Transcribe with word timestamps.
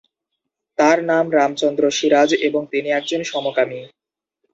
তার 0.77 0.97
নাম 1.03 1.25
রামচন্দ্র 1.31 1.83
সিরাজ 1.91 2.29
এবং 2.47 2.61
তিনি 2.71 2.89
একজন 2.91 3.21
সমকামী। 3.23 3.79